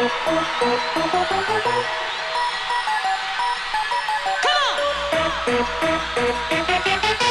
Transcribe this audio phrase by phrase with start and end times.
[0.00, 0.08] Come
[7.18, 7.29] on!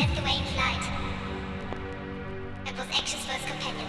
[0.00, 0.84] away in flight,
[2.66, 3.86] and was anxious for his companion,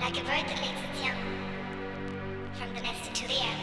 [0.00, 1.16] like a bird that leads its young
[2.58, 3.56] from the nest into the air.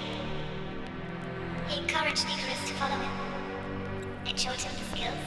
[1.68, 3.12] He encouraged Icarus to follow him,
[4.26, 5.26] and showed him the skills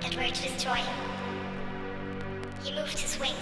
[0.00, 0.98] that were to destroy him.
[2.64, 3.36] He moved his wings,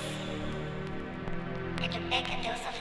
[1.80, 2.79] and looked back at those of